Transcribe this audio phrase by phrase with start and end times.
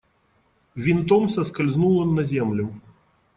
[0.73, 2.81] Винтом соскользнул он на землю.